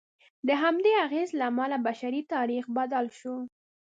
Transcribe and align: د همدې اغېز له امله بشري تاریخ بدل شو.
د 0.47 0.49
همدې 0.63 0.93
اغېز 1.05 1.29
له 1.39 1.43
امله 1.51 1.77
بشري 1.87 2.21
تاریخ 2.33 2.63
بدل 2.77 3.05
شو. 3.19 3.35